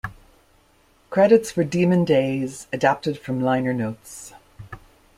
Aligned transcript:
Credits 1.11 1.51
for 1.51 1.63
"Demon 1.63 2.05
Days" 2.05 2.65
adapted 2.73 3.19
from 3.19 3.39
liner 3.39 3.71
notes. 3.71 4.33